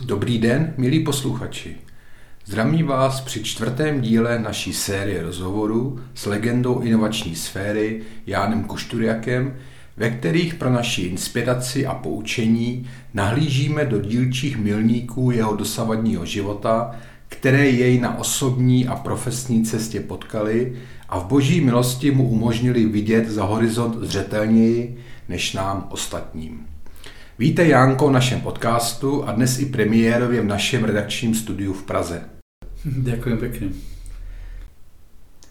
[0.00, 1.76] Dobrý den, milí posluchači.
[2.44, 9.56] Zdravím vás při čtvrtém díle naší série rozhovorů s legendou inovační sféry Jánem Kušturiakem,
[9.96, 16.96] ve kterých pro naši inspiraci a poučení nahlížíme do dílčích milníků jeho dosavadního života,
[17.28, 20.76] které jej na osobní a profesní cestě potkali
[21.08, 26.66] a v boží milosti mu umožnili vidět za horizont zřetelněji než nám ostatním.
[27.40, 32.22] Víte Jánko v našem podcastu a dnes i premiérově v našem redakčním studiu v Praze.
[32.84, 33.68] Děkuji pěkně.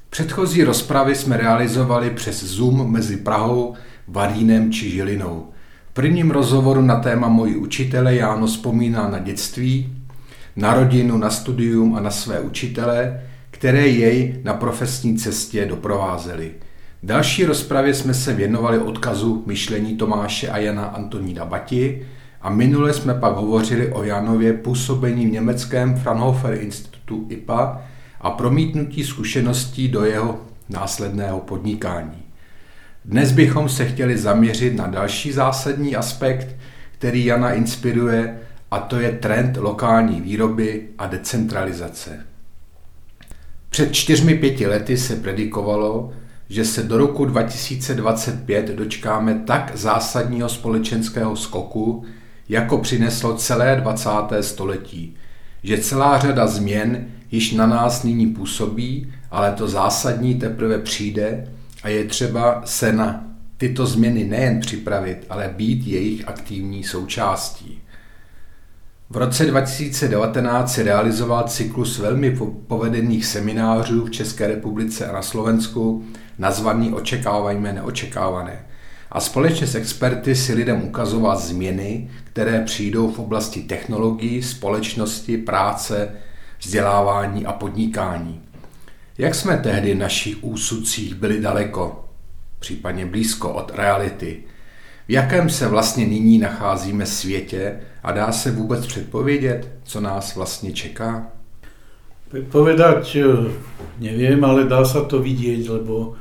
[0.10, 3.76] Předchozí rozpravy jsme realizovali přes Zoom mezi Prahou,
[4.08, 5.48] Varínem či Žilinou.
[5.90, 9.94] V prvním rozhovoru na téma moji učitele Jáno vzpomíná na dětství,
[10.56, 16.52] na rodinu, na studium a na své učitele, které jej na profesní cestě doprovázeli–
[17.04, 22.08] v další rozpravě jsme se věnovali odkazu myšlení Tomáše a Jana Antonína Bati
[22.42, 27.82] a minule jsme pak hovořili o Janově působení v německém Fraunhofer institutu IPA
[28.22, 32.24] a promítnutí zkušeností do jeho následného podnikání.
[33.06, 36.56] Dnes bychom se chtěli zaměřit na další zásadní aspekt,
[36.92, 38.40] který Jana inspiruje,
[38.72, 42.26] a to je trend lokální výroby a decentralizace.
[43.70, 46.14] Před čtyřmi pěti lety se predikovalo,
[46.50, 52.06] že se do roku 2025 dočkáme tak zásadního společenského skoku,
[52.50, 54.10] jako přineslo celé 20.
[54.42, 55.16] století,
[55.64, 61.48] že celá řada změn již na nás nyní působí, ale to zásadní teprve přijde
[61.84, 63.24] a je třeba se na
[63.58, 67.82] tyto změny nejen připravit, ale být jejich aktivní součástí.
[69.10, 76.06] V roce 2019 se realizoval cyklus velmi povedených seminářů v České republice a na Slovensku
[76.38, 78.66] nazvaný Očekávajme neočekávané.
[79.12, 86.10] A společně s experty si lidem ukazovat změny, které přijdou v oblasti technologií, společnosti, práce,
[86.60, 88.42] vzdělávání a podnikání.
[89.18, 92.06] Jak jsme tehdy v našich úsudcích byli daleko,
[92.60, 94.44] případně blízko od reality?
[95.08, 100.72] V jakém se vlastně nyní nacházíme světě a dá se vůbec předpovědět, co nás vlastně
[100.72, 101.32] čeká?
[102.28, 103.56] Predpovedať eh,
[104.04, 106.20] neviem, ale dá sa to vidieť, lebo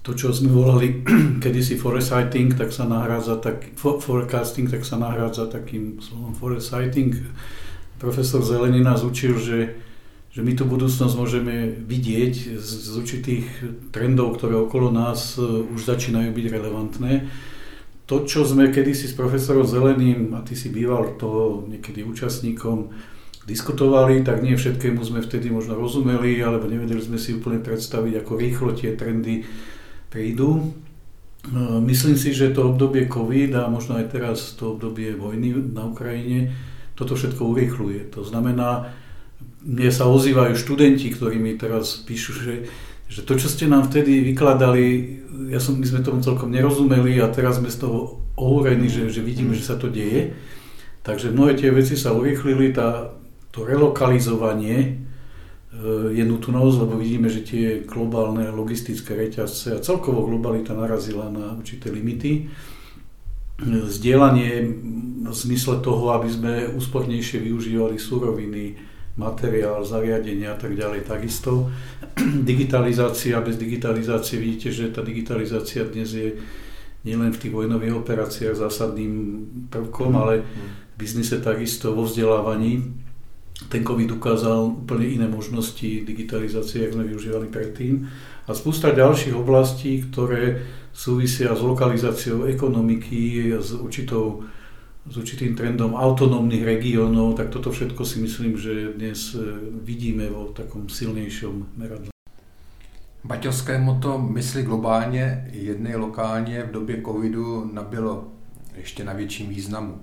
[0.00, 1.04] to, čo sme volali
[1.44, 7.20] kedysi foresighting, tak sa nahrádza tak, forecasting, tak sa nahrádza takým slovom foresighting.
[8.00, 9.76] Profesor Zelený nás učil, že,
[10.32, 13.46] že my tú budúcnosť môžeme vidieť z, z určitých
[13.92, 17.12] trendov, ktoré okolo nás e, už začínajú byť relevantné.
[18.08, 22.88] To, čo sme kedysi s profesorom Zeleným, a ty si býval to niekedy účastníkom,
[23.44, 28.32] diskutovali, tak nie všetkému sme vtedy možno rozumeli, alebo nevedeli sme si úplne predstaviť, ako
[28.36, 29.44] rýchlo tie trendy
[30.10, 30.74] prídu.
[31.46, 31.54] E,
[31.86, 36.52] myslím si, že to obdobie COVID a možno aj teraz to obdobie vojny na Ukrajine
[37.00, 38.12] toto všetko urýchluje.
[38.12, 38.92] To znamená,
[39.64, 42.54] mne sa ozývajú študenti, ktorí mi teraz píšu, že,
[43.08, 45.16] že to, čo ste nám vtedy vykladali,
[45.48, 49.24] ja som, my sme tomu celkom nerozumeli a teraz sme z toho ohúrení, že, že
[49.24, 50.36] vidíme, že sa to deje.
[51.00, 53.16] Takže mnohé tie veci sa urýchlili, tá,
[53.48, 55.00] to relokalizovanie
[56.10, 61.94] je nutnosť, lebo vidíme, že tie globálne logistické reťazce a celkovo globalita narazila na určité
[61.94, 62.50] limity.
[63.86, 64.66] Zdieľanie
[65.30, 71.70] v zmysle toho, aby sme úspornejšie využívali suroviny, materiál, zariadenia a tak ďalej takisto.
[72.50, 76.34] Digitalizácia, bez digitalizácie vidíte, že tá digitalizácia dnes je
[77.06, 79.12] nielen v tých vojnových operáciách zásadným
[79.70, 82.90] prvkom, ale v biznise takisto vo vzdelávaní
[83.68, 88.08] ten COVID ukázal úplne iné možnosti digitalizácie, ako sme využívali predtým.
[88.48, 90.64] A spústa ďalších oblastí, ktoré
[90.96, 94.48] súvisia s lokalizáciou ekonomiky, s, určitou,
[95.04, 99.44] s určitým trendom autonómnych regiónov, tak toto všetko si myslím, že dnes e,
[99.84, 102.10] vidíme vo takom silnejšom meradle.
[103.24, 108.32] Baťovské moto mysli globálně, jedné lokálně v době covidu nabylo
[108.76, 110.00] ještě na větším významu.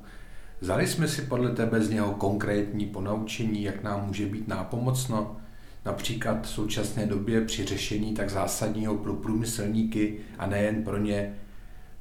[0.62, 5.38] Zali jsme si podle tebe z něho konkrétní ponaučení, jak nám může být nápomocno,
[5.86, 11.34] například v současné době při řešení tak zásadního pro průmyslníky a nejen pro ně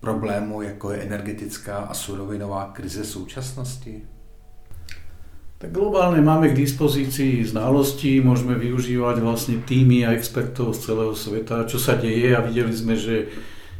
[0.00, 4.02] problému, jako je energetická a surovinová krize současnosti?
[5.56, 11.64] Tak globálne máme k dispozícii znalosti, môžeme využívať vlastne týmy a expertov z celého sveta,
[11.64, 13.32] čo sa deje a videli sme, že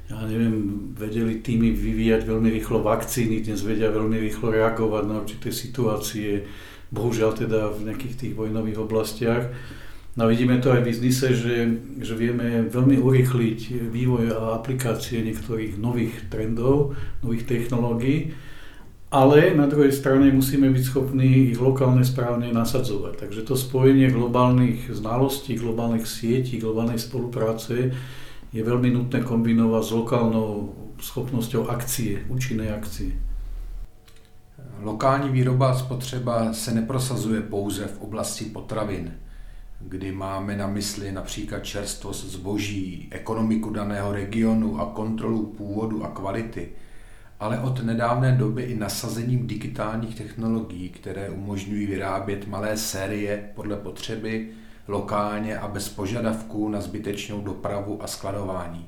[0.06, 5.50] ja neviem, vedeli týmy vyvíjať veľmi rýchlo vakcíny, dnes vedia veľmi rýchlo reagovať na určité
[5.50, 6.46] situácie,
[6.94, 9.50] bohužiaľ teda v nejakých tých vojnových oblastiach.
[10.16, 11.56] No vidíme to aj v biznise, že,
[12.00, 18.32] že vieme veľmi urýchliť vývoj a aplikácie niektorých nových trendov, nových technológií
[19.06, 23.22] ale na druhej strane musíme byť schopní ich lokálne správne nasadzovať.
[23.22, 27.94] Takže to spojenie globálnych znalostí, globálnych sietí, globálnej spolupráce
[28.56, 30.48] je veľmi nutné kombinovať s lokálnou
[30.96, 33.12] schopnosťou akcie, účinnej akcie.
[34.80, 39.14] Lokální výroba a spotřeba se neprosazuje pouze v oblasti potravin,
[39.80, 46.68] kdy máme na mysli například čerstvost zboží, ekonomiku daného regionu a kontrolu původu a kvality–
[47.40, 54.48] ale od nedávné doby i nasazením digitálních technologií, které umožňují vyrábět malé série podle potřeby,
[54.88, 58.86] lokálně a bez požadavků na zbytečnou dopravu a skladování.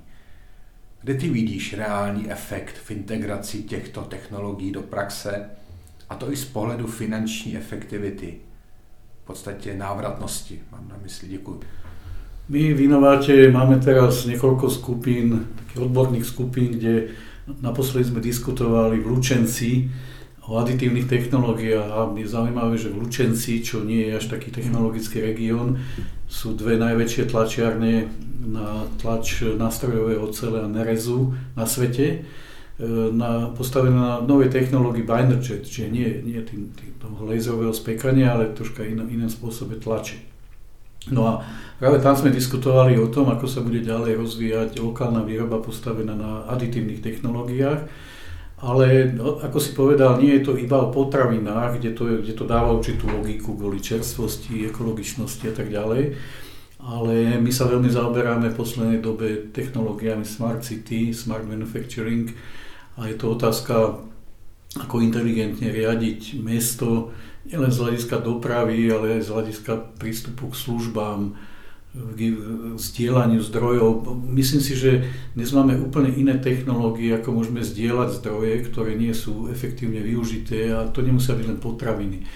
[1.03, 5.50] Kde ty vidíš reálný efekt v integraci těchto technologií do praxe,
[6.09, 8.35] a to i z pohledu finanční efektivity,
[9.23, 11.61] v podstatě návratnosti, mám na mysli, děkuji.
[12.49, 17.12] My v Inováte máme teraz niekoľko skupín, takých odborných skupín, kde
[17.49, 19.89] Naposledy sme diskutovali v Lučenci
[20.49, 25.21] o aditívnych technológiách a je zaujímavé, že v Lučenci, čo nie je až taký technologický
[25.21, 25.77] región,
[26.25, 28.09] sú dve najväčšie tlačiarne
[28.49, 32.25] na tlač nástrojového ocele a nerezu na svete,
[32.81, 37.77] e, na, postavené na novej technológii binder jet, čiže nie, nie tým, tým toho laserového
[37.77, 40.17] spekania, ale troška iné, iném spôsobe tlače.
[41.12, 41.33] No a
[41.77, 46.49] práve tam sme diskutovali o tom, ako sa bude ďalej rozvíjať lokálna výroba postavená na
[46.49, 48.08] aditívnych technológiách.
[48.59, 52.43] Ale no, ako si povedal, nie je to iba o potravinách, kde to, kde to
[52.43, 56.19] dáva určitú logiku kvôli čerstvosti, ekologičnosti a tak ďalej.
[56.83, 62.35] Ale my sa veľmi zaoberáme v poslednej dobe technológiami Smart City, Smart Manufacturing
[62.99, 64.03] a je to otázka,
[64.75, 67.15] ako inteligentne riadiť mesto,
[67.47, 69.73] nielen z hľadiska dopravy, ale aj z hľadiska
[70.03, 71.39] prístupu k službám,
[72.79, 74.06] zdieľaniu zdrojov.
[74.27, 79.50] Myslím si, že dnes máme úplne iné technológie, ako môžeme zdieľať zdroje, ktoré nie sú
[79.50, 82.27] efektívne využité a to nemusia byť len potraviny.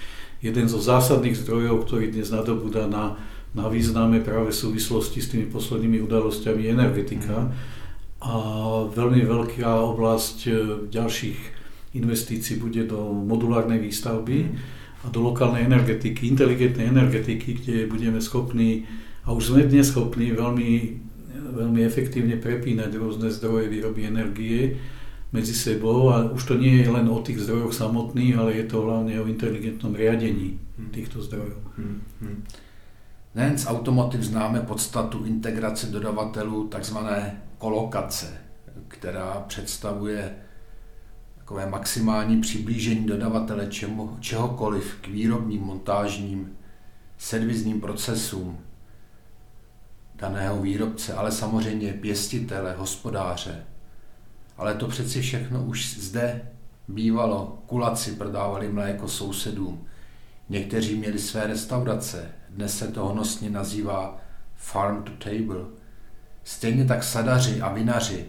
[0.43, 3.15] Jeden zo zásadných zdrojov, ktorý dnes nadobúda na,
[3.55, 7.37] na význame práve v súvislosti s tými poslednými udalosťami je energetika
[8.23, 8.33] a
[8.87, 10.51] veľmi veľká oblasť e,
[10.87, 11.39] ďalších
[11.93, 14.51] investícií bude do modulárnej výstavby
[15.03, 18.87] a do lokálnej energetiky, inteligentnej energetiky, kde budeme schopní,
[19.23, 20.71] a už sme dnes schopní veľmi,
[21.55, 24.75] veľmi efektívne prepínať rôzne zdroje výroby energie
[25.31, 28.83] medzi sebou a už to nie je len o tých zdrojoch samotných, ale je to
[28.83, 30.91] hlavne o inteligentnom riadení hmm.
[30.91, 31.61] týchto zdrojov.
[31.79, 32.03] Hmm.
[32.21, 32.43] Hmm.
[33.35, 38.37] Nejen z Automotiv známe podstatu integrace dodavatelů, takzvané kolokace,
[38.87, 40.35] která představuje
[41.37, 46.55] takové maximální přiblížení dodavatele čemu, čehokoliv k výrobním, montážním,
[47.17, 48.57] servisním procesům
[50.23, 53.63] daného výrobce, ale samozřejmě pěstitele, hospodáře.
[54.57, 56.41] Ale to přeci všechno už zde
[56.87, 57.63] bývalo.
[57.65, 59.87] Kulaci prodávali mléko sousedům.
[60.49, 62.31] Někteří měli své restaurace.
[62.49, 64.21] Dnes se to honosně nazývá
[64.55, 65.65] farm to table.
[66.43, 68.25] Stejně tak sadaři a vinaři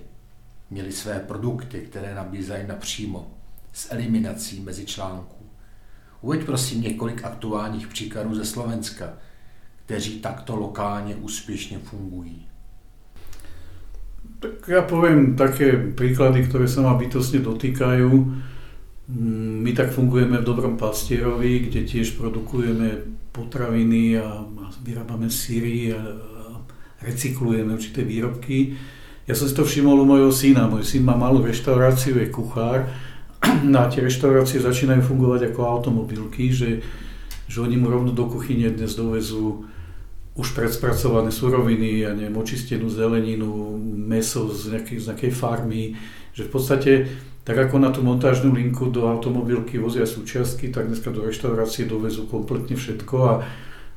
[0.70, 3.30] měli své produkty, které nabízají napřímo,
[3.72, 5.46] s eliminací mezi článků.
[6.20, 9.12] Uveď prosím několik aktuálních příkladů ze Slovenska,
[9.86, 12.46] kteří takto lokálně úspěšně fungují.
[14.44, 18.12] Tak ja poviem také príklady, ktoré sa ma bytosne dotýkajú.
[19.64, 24.44] My tak fungujeme v Dobrom pastierovi, kde tiež produkujeme potraviny a
[24.84, 26.00] vyrábame síry a
[27.00, 28.76] recyklujeme určité výrobky.
[29.24, 30.68] Ja som si to všimol u mojho syna.
[30.68, 32.84] Môj syn má malú reštauráciu, je kuchár.
[33.64, 36.84] No a tie reštaurácie začínajú fungovať ako automobilky, že,
[37.48, 39.68] že oni mu rovno do kuchyne dnes dovezú
[40.34, 45.94] už predspracované suroviny, ja neviem, očistenú zeleninu, meso z nejakej, z nejakej farmy,
[46.34, 46.92] že v podstate
[47.44, 52.24] tak ako na tú montážnu linku do automobilky vozia súčiastky, tak dneska do reštaurácie dovezú
[52.26, 53.32] kompletne všetko a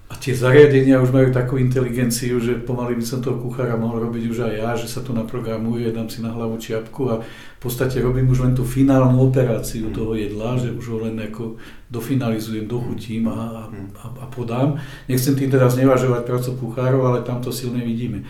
[0.07, 4.23] a tie zariadenia už majú takú inteligenciu, že pomaly by som toho kuchára mohol robiť
[4.31, 7.99] už aj ja, že sa to naprogramuje, dám si na hlavu čiapku a v podstate
[7.99, 11.59] robím už len tú finálnu operáciu toho jedla, že už ho len ako
[11.91, 13.67] dofinalizujem, dochutím a,
[13.99, 14.79] a, a podám.
[15.11, 18.23] Nechcem tým teraz nevažovať prácu kuchárov, ale tam to silne vidíme.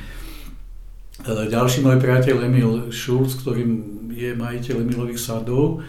[1.29, 5.85] ďalší môj priateľ Emil Schulz, ktorým je majiteľ Emilových sadov,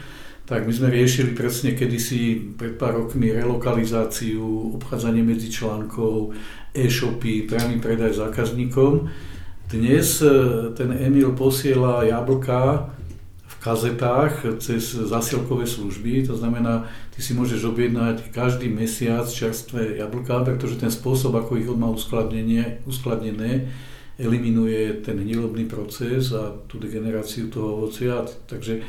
[0.48, 6.32] tak my sme riešili presne kedysi pred pár rokmi relokalizáciu, obchádzanie medzi článkov,
[6.72, 9.12] e-shopy, priamy predaj zákazníkom.
[9.68, 10.32] Dnes e,
[10.72, 12.88] ten Emil posiela jablka
[13.44, 20.48] v kazetách cez zasilkové služby, to znamená, ty si môžeš objednať každý mesiac čerstvé jablka,
[20.48, 23.68] pretože ten spôsob, ako ich on má uskladnené,
[24.16, 28.24] eliminuje ten hnilobný proces a tú degeneráciu toho ovocia.
[28.48, 28.80] Takže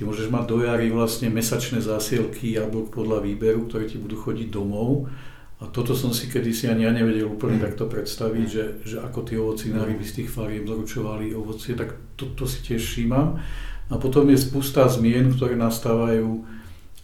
[0.00, 4.48] Ty môžeš mať do jary vlastne mesačné zásielky jablok podľa výberu, ktoré ti budú chodiť
[4.48, 5.12] domov.
[5.60, 7.64] A toto som si kedysi ani ja nevedel úplne mm.
[7.68, 12.32] takto predstaviť, že, že ako tí ovocinári by z tých fariem doručovali ovocie, tak to,
[12.32, 13.44] to si tiež všímam.
[13.92, 16.48] A potom je spústa zmien, ktoré nastávajú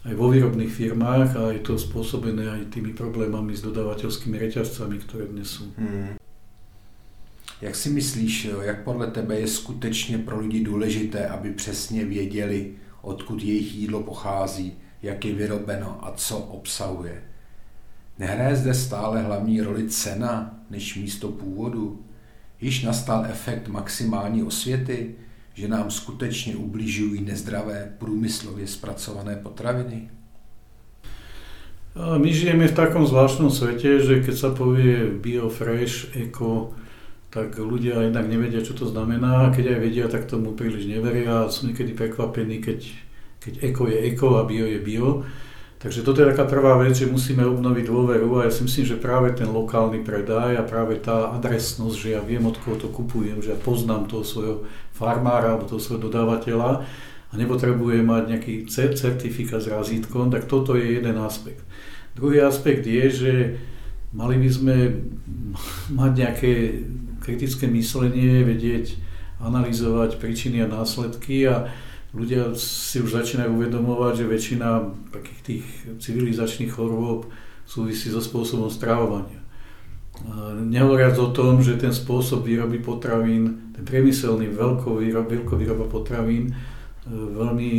[0.01, 5.29] aj vo výrobných firmách a je to spôsobené aj tými problémami s dodávateľskými reťazcami, ktoré
[5.29, 5.69] dnes sú.
[5.77, 6.17] Hmm.
[7.61, 13.43] Jak si myslíš, jak podle tebe je skutečně pro lidi důležité, aby přesně věděli, odkud
[13.43, 17.23] jejich jídlo pochází, jak je vyrobeno a co obsahuje.
[18.19, 22.01] Nehraje zde stále hlavní roli cena než místo původu?
[22.61, 25.15] Již nastal efekt maximální osvěty,
[25.53, 30.09] že nám skutečně ubližují nezdravé průmyslově zpracované potraviny?
[32.17, 36.77] My žijeme v takom zvláštnom svete, že keď sa povie bio, fresh, eko,
[37.37, 39.53] tak ľudia jednak nevedia, čo to znamená.
[39.53, 41.45] Keď aj vedia, tak tomu príliš neveria.
[41.53, 43.05] Sú niekedy prekvapení, keď
[43.47, 45.23] keď eko je eko a bio je bio.
[45.77, 48.97] Takže toto je taká prvá vec, že musíme obnoviť dôveru a ja si myslím, že
[48.97, 53.45] práve ten lokálny predaj a práve tá adresnosť, že ja viem, od koho to kupujem,
[53.45, 54.55] že ja poznám toho svojho
[54.89, 56.81] farmára alebo toho svojho dodávateľa
[57.29, 58.53] a nepotrebujem mať nejaký
[58.97, 61.61] certifikát s razítkom, tak toto je jeden aspekt.
[62.17, 63.33] Druhý aspekt je, že
[64.17, 64.75] mali by sme
[66.01, 66.53] mať nejaké
[67.27, 68.95] kritické myslenie, vedieť,
[69.43, 71.67] analyzovať príčiny a následky a
[72.15, 74.67] ľudia si už začínajú uvedomovať, že väčšina
[75.11, 75.65] takých tých
[75.99, 77.27] civilizačných chorôb
[77.67, 79.43] súvisí so spôsobom stravovania.
[80.57, 86.53] Nehovoriac o tom, že ten spôsob výroby potravín, ten priemyselný veľkovýroba potravín e,
[87.13, 87.69] veľmi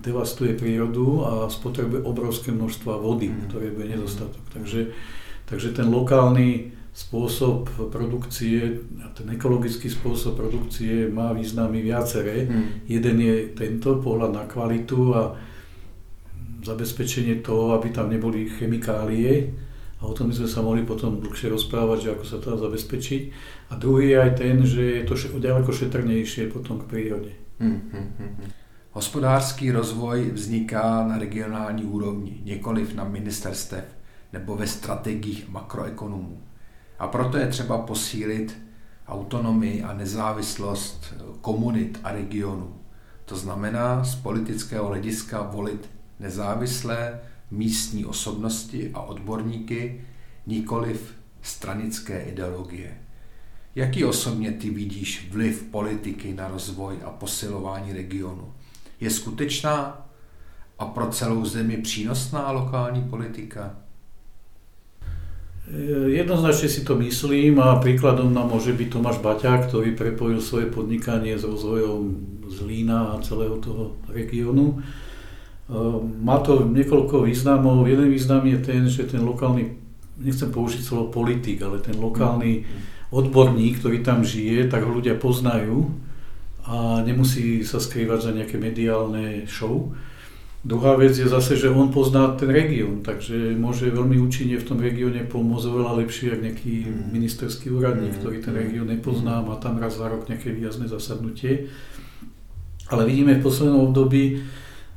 [0.00, 3.52] devastuje prírodu a spotrebuje obrovské množstva vody, mm.
[3.52, 4.40] ktoré bude nedostatok.
[4.56, 4.96] Takže,
[5.44, 8.80] takže ten lokálny spôsob produkcie,
[9.12, 12.48] ten ekologický spôsob produkcie má významy viaceré.
[12.48, 12.80] Hmm.
[12.88, 15.36] Jeden je tento pohľad na kvalitu a
[16.64, 19.52] zabezpečenie toho, aby tam neboli chemikálie.
[20.00, 22.56] A o tom by sme sa mohli potom dlhšie rozprávať, že ako sa to dá
[22.64, 23.22] zabezpečiť.
[23.70, 27.32] A druhý je aj ten, že je to ďaleko šetrnejšie potom k prírode.
[27.60, 28.50] Hmm, hmm, hmm, hmm.
[28.96, 33.84] Hospodářský rozvoj vzniká na regionální úrovni, nikoliv na ministerstev
[34.32, 36.40] nebo ve strategiích makroekonomů.
[36.98, 38.58] A proto je třeba posílit
[39.08, 42.80] autonomii a nezávislost komunit a regionů.
[43.24, 50.04] To znamená z politického hlediska volit nezávislé místní osobnosti a odborníky,
[50.46, 52.98] nikoliv stranické ideologie.
[53.74, 58.54] Jaký osobně ty vidíš vliv politiky na rozvoj a posilování regionu?
[59.00, 60.06] Je skutečná
[60.78, 63.76] a pro celou zemi přínosná lokální politika?
[66.06, 71.34] Jednoznačne si to myslím a príkladom nám môže byť Tomáš Baťa, ktorý prepojil svoje podnikanie
[71.34, 72.14] s rozvojom
[72.46, 74.78] Zlína a celého toho regiónu.
[76.22, 77.82] Má to niekoľko významov.
[77.90, 79.74] Jeden význam je ten, že ten lokálny,
[80.22, 82.62] nechcem použiť slovo politik, ale ten lokálny
[83.10, 85.90] odborník, ktorý tam žije, tak ho ľudia poznajú
[86.66, 89.90] a nemusí sa skrývať za nejaké mediálne show
[90.66, 94.82] Druhá vec je zase, že on pozná ten región, takže môže veľmi účinne v tom
[94.82, 97.06] regióne pomôcť oveľa lepšie, ako nejaký mm.
[97.14, 98.18] ministerský úradník, mm.
[98.18, 101.70] ktorý ten región nepozná, má tam raz za rok nejaké výjazné zasadnutie.
[102.90, 104.42] Ale vidíme v poslednom období,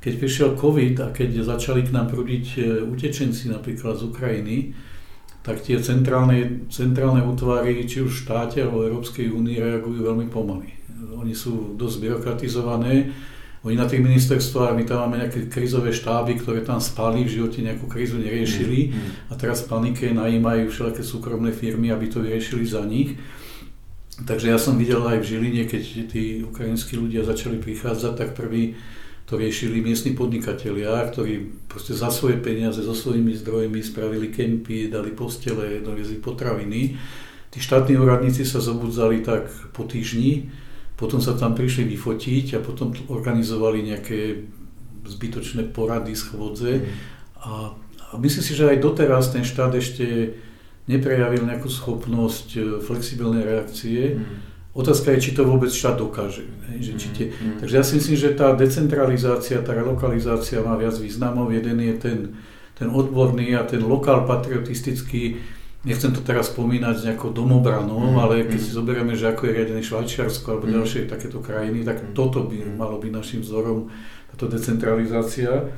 [0.02, 2.60] keď prišiel COVID a keď začali k nám prúdiť e,
[2.90, 4.74] utečenci napríklad z Ukrajiny,
[5.46, 10.82] tak tie centrálne, centrálne útvary, či už v štáte alebo Európskej únii, reagujú veľmi pomaly.
[11.14, 13.14] Oni sú dosť byrokratizované,
[13.60, 17.60] oni na tých ministerstvách, my tam máme nejaké krizové štáby, ktoré tam spali, v živote
[17.60, 19.12] nejakú krízu neriešili mm, mm.
[19.30, 23.20] a teraz v panike najímajú všelijaké súkromné firmy, aby to vyriešili za nich.
[24.24, 28.76] Takže ja som videl aj v Žiline, keď tí ukrajinskí ľudia začali prichádzať, tak prvý
[29.28, 35.14] to riešili miestni podnikatelia, ktorí proste za svoje peniaze, so svojimi zdrojmi spravili kempy, dali
[35.14, 36.98] postele, doviezli potraviny.
[37.54, 40.50] Tí štátni úradníci sa zobudzali tak po týždni,
[41.00, 44.44] potom sa tam prišli vyfotiť a potom organizovali nejaké
[45.08, 46.84] zbytočné porady, schôdze.
[46.84, 46.88] Mm.
[47.40, 47.72] A,
[48.12, 50.36] a myslím si, že aj doteraz ten štát ešte
[50.92, 54.20] neprejavil nejakú schopnosť e, flexibilnej reakcie.
[54.20, 54.44] Mm.
[54.76, 56.44] Otázka je, či to vôbec štát dokáže.
[56.68, 57.58] Že či tie, mm, mm.
[57.64, 61.56] Takže ja si myslím, že tá decentralizácia, tá relokalizácia má viac významov.
[61.56, 62.20] Jeden je ten,
[62.76, 65.40] ten odborný a ten lokál patriotistický,
[65.86, 68.66] nechcem to teraz spomínať s nejakou domobranou, mm, ale keď mm.
[68.66, 70.74] si zoberieme, že ako je riadené Švajčiarsko alebo mm.
[70.76, 72.12] ďalšie takéto krajiny, tak mm.
[72.12, 73.88] toto by malo byť našim vzorom,
[74.36, 75.72] táto decentralizácia.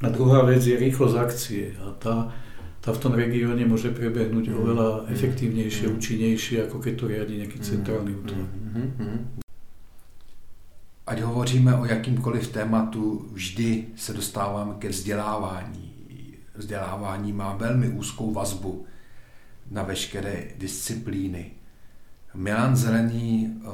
[0.00, 1.76] A druhá vec je rýchlosť akcie.
[1.84, 2.32] A tá,
[2.80, 4.56] tá v tom regióne môže prebehnúť mm.
[4.56, 5.06] oveľa mm.
[5.12, 5.92] efektívnejšie, mm.
[6.00, 7.64] účinnejšie, ako keď to riadi nejaký mm.
[7.64, 8.44] centrálny útvar.
[11.10, 15.90] Ať hovoříme o jakýmkoliv tématu, vždy se dostáváme ke vzdělávání.
[16.54, 18.86] Vzdělávání má velmi úzkou vazbu
[19.70, 21.50] na veškeré disciplíny.
[22.34, 23.68] Milan Zelený eh,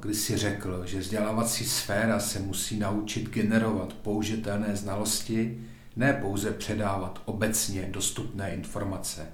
[0.00, 5.60] když si řekl, že vzdělávací sféra se musí naučit generovat použitelné znalosti,
[5.96, 9.26] ne pouze předávat obecně dostupné informace,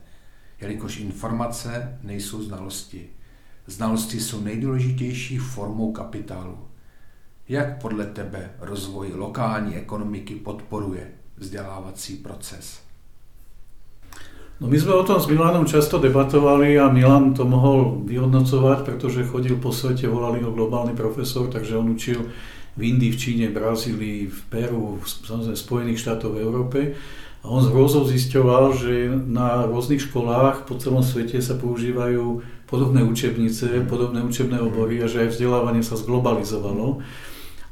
[0.60, 3.08] jelikož informace nejsou znalosti.
[3.66, 6.68] Znalosti jsou nejdůležitější formou kapitálu.
[7.48, 12.85] Jak podle tebe rozvoj lokální ekonomiky podporuje vzdělávací proces?
[14.56, 19.28] No my sme o tom s Milanom často debatovali a Milan to mohol vyhodnocovať, pretože
[19.28, 22.24] chodil po svete, volali ho globálny profesor, takže on učil
[22.72, 26.78] v Indii, v Číne, Brazílii, v Peru, v samozrejme Spojených štátoch v Európe.
[27.44, 33.04] A on z hrôzou zisťoval, že na rôznych školách po celom svete sa používajú podobné
[33.04, 37.04] učebnice, podobné učebné obory a že aj vzdelávanie sa zglobalizovalo.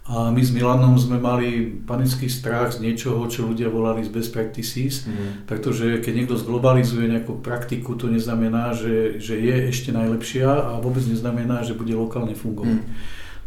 [0.05, 4.37] A my s Milanom sme mali panický strach z niečoho, čo ľudia volali z best
[4.37, 5.49] practices, mm.
[5.49, 11.01] pretože keď niekto zglobalizuje nejakú praktiku, to neznamená, že, že je ešte najlepšia a vôbec
[11.09, 12.85] neznamená, že bude lokálne fungovať.
[12.85, 12.93] Mm.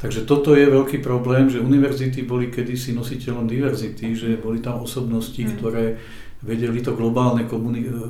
[0.02, 5.38] Takže toto je veľký problém, že univerzity boli kedysi nositeľom diverzity, že boli tam osobnosti,
[5.38, 5.62] mm.
[5.62, 6.02] ktoré
[6.42, 7.46] vedeli to globálne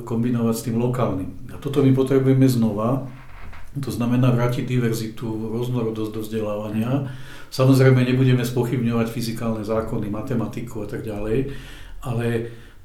[0.08, 1.52] kombinovať s tým lokálnym.
[1.52, 3.12] A toto my potrebujeme znova,
[3.76, 6.92] to znamená vrátiť diverzitu, rôznorodosť do vzdelávania.
[7.04, 11.52] Mm Samozrejme nebudeme spochybňovať fyzikálne zákony, matematiku a tak ďalej,
[12.04, 12.26] ale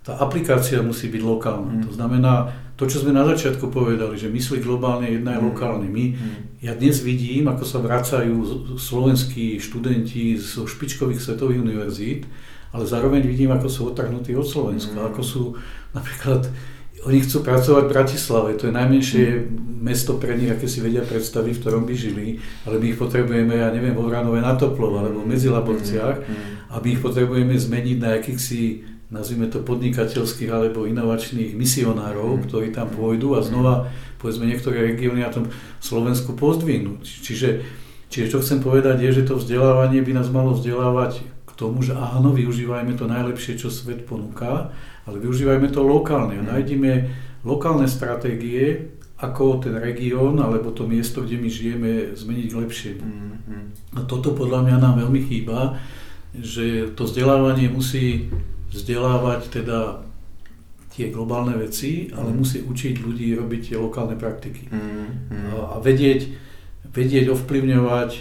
[0.04, 1.80] tá aplikácia musí byť lokálna.
[1.80, 1.84] Mm.
[1.88, 2.34] To znamená,
[2.76, 5.48] to, čo sme na začiatku povedali, že myslí globálne, jedna je mm.
[5.48, 5.88] lokálne.
[5.88, 6.60] My, mm.
[6.60, 8.36] Ja dnes vidím, ako sa vracajú
[8.76, 12.28] slovenskí študenti zo špičkových svetových univerzít,
[12.76, 15.08] ale zároveň vidím, ako sú otrhnutí od Slovenska, mm.
[15.16, 15.44] ako sú
[15.96, 16.52] napríklad
[17.04, 19.46] oni chcú pracovať v Bratislave, to je najmenšie mm.
[19.84, 23.60] mesto pre nich, aké si vedia predstaviť, v ktorom by žili, ale my ich potrebujeme,
[23.60, 26.28] ja neviem, vo Vranove na Toplov alebo v Medzilaborciach mm.
[26.28, 26.52] mm.
[26.72, 28.62] a my ich potrebujeme zmeniť na akýchsi,
[29.12, 32.42] nazvime to podnikateľských alebo inovačných misionárov, mm.
[32.48, 33.92] ktorí tam pôjdu a znova,
[34.24, 35.52] povedzme, niektoré regióny na tom
[35.84, 37.04] Slovensku pozdvihnúť.
[37.04, 37.50] Čiže,
[38.08, 41.94] čiže čo chcem povedať je, že to vzdelávanie by nás malo vzdelávať k tomu, že
[41.94, 46.40] áno, využívajme to najlepšie, čo svet ponúka, ale využívajme to lokálne.
[46.40, 46.48] Mm.
[46.48, 46.92] Nájdime
[47.44, 53.04] lokálne stratégie, ako ten región alebo to miesto, kde my žijeme, zmeniť k lepšiemu.
[53.04, 53.66] Mm.
[53.96, 55.80] A toto podľa mňa nám veľmi chýba,
[56.36, 58.28] že to vzdelávanie musí
[58.74, 60.02] vzdelávať teda
[60.94, 62.38] tie globálne veci, ale mm.
[62.38, 64.68] musí učiť ľudí robiť tie lokálne praktiky.
[64.70, 65.10] Mm.
[65.56, 66.32] A, a vedieť,
[66.92, 68.12] vedieť ovplyvňovať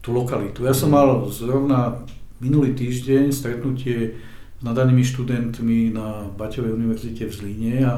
[0.00, 0.64] tú lokalitu.
[0.64, 2.04] Ja som mal zrovna
[2.40, 4.16] minulý týždeň stretnutie
[4.60, 7.94] nadanými študentmi na Baťovej univerzite v Zlíne a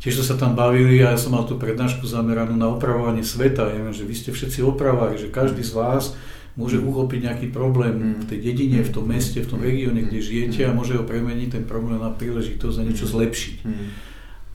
[0.00, 3.68] tiež sa tam bavili a ja som mal tú prednášku zameranú na opravovanie sveta.
[3.68, 6.16] Ja viem, že vy ste všetci opravári, že každý z vás
[6.56, 10.60] môže uchopiť nejaký problém v tej dedine, v tom meste, v tom regióne, kde žijete
[10.66, 13.56] a môže ho premeniť ten problém na príležitosť a niečo zlepšiť.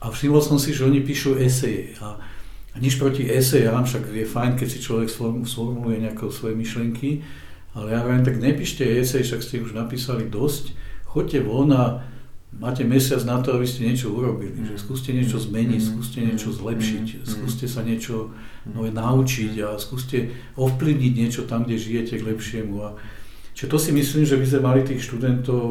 [0.02, 1.96] A všimol som si, že oni píšu eseje.
[2.04, 2.20] A,
[2.74, 5.08] a nič proti esejám, však je fajn, keď si človek
[5.46, 7.24] sformuluje nejaké svoje myšlienky,
[7.72, 12.04] ale ja viem, tak nepíšte esej, však ste už napísali dosť, choďte von a
[12.52, 14.66] máte mesiac na to, aby ste niečo urobili.
[14.66, 15.88] Že skúste niečo zmeniť, mm.
[15.94, 17.26] skúste niečo zlepšiť, mm.
[17.26, 18.34] skúste sa niečo
[18.66, 22.74] nové naučiť a skúste ovplyvniť niečo tam, kde žijete k lepšiemu.
[22.82, 22.90] A
[23.56, 25.64] Čiže to si myslím, že by sme mali tých študentov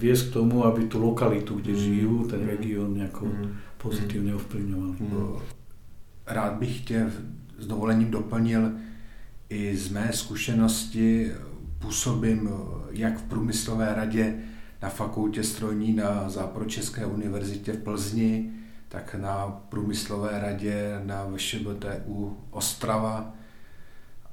[0.00, 3.28] viesť k tomu, aby tú lokalitu, kde žijú, ten región nejako
[3.76, 4.96] pozitívne ovplyvňovali.
[6.26, 7.12] Rád bych tě
[7.58, 8.72] s dovolením doplnil
[9.48, 11.32] i z mé zkušenosti
[11.78, 12.48] působím
[12.90, 14.34] jak v průmyslové radě,
[14.82, 18.50] na fakultě strojní na Západočeské univerzitě v Plzni,
[18.88, 23.32] tak na průmyslové radě na VŠBTU Ostrava.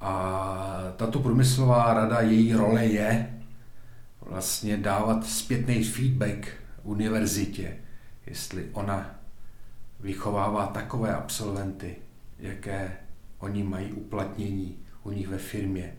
[0.02, 3.40] A tato průmyslová rada, její role je
[4.22, 6.48] vlastně dávat zpětný feedback
[6.84, 7.78] univerzitě,
[8.26, 9.16] jestli ona
[10.00, 11.96] vychovává takové absolventy,
[12.40, 12.92] jaké
[13.40, 15.94] oni mají uplatnění u nich ve firmě.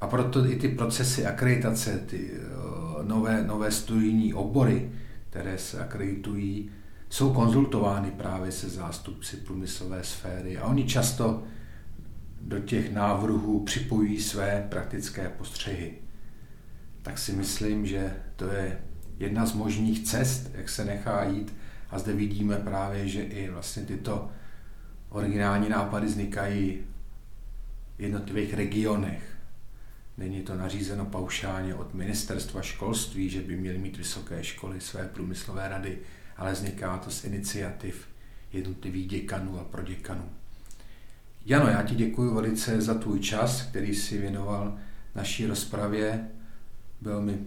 [0.00, 4.90] A proto i ty procesy akreditace, ty uh, nové, nové studijní obory,
[5.30, 6.70] které se akreditují,
[7.08, 10.58] jsou konzultovány právě se zástupci průmyslové sféry.
[10.58, 11.42] A oni často
[12.40, 15.94] do těch návrhů připojí své praktické postřehy.
[17.02, 18.78] Tak si myslím, že to je
[19.18, 21.54] jedna z možných cest, jak se nechá jít.
[21.90, 24.28] A zde vidíme právě, že i vlastně tyto
[25.08, 26.78] originální nápady vznikají
[27.98, 29.39] v jednotlivých regionech.
[30.20, 35.68] Není to nařízeno paušálně od ministerstva školství, že by měly mít vysoké školy své průmyslové
[35.68, 35.98] rady,
[36.36, 38.08] ale vzniká to z iniciativ
[38.52, 40.24] jednotlivých děkanů a proděkanů.
[41.46, 44.78] Jano, já ti děkuji velice za tvůj čas, který si věnoval
[45.14, 46.28] naší rozpravě.
[47.00, 47.38] Byl mi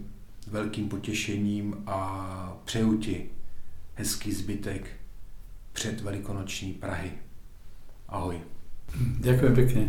[0.46, 3.30] velkým potěšením a přeju ti
[3.94, 4.90] hezký zbytek
[5.72, 7.12] před velikonoční Prahy.
[8.08, 8.40] Ahoj.
[9.20, 9.88] Děkuji pěkně.